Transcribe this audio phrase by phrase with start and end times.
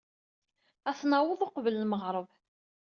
[0.89, 2.29] Ad at-naweḍ uqbel n lmeɣreb.